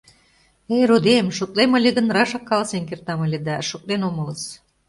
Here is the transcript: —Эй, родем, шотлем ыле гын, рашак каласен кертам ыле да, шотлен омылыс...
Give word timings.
—Эй, 0.75 0.83
родем, 0.89 1.25
шотлем 1.37 1.71
ыле 1.77 1.89
гын, 1.97 2.07
рашак 2.15 2.43
каласен 2.49 2.83
кертам 2.89 3.19
ыле 3.25 3.39
да, 3.47 3.55
шотлен 3.69 4.01
омылыс... 4.09 4.43